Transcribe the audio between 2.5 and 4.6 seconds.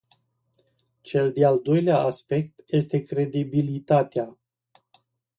este credibilitatea.